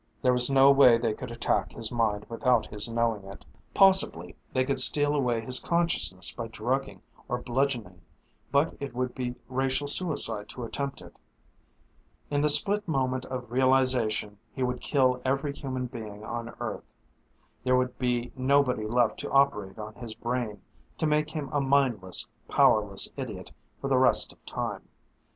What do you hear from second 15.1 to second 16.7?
every human being on